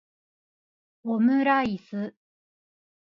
[1.11, 2.03] omuraisu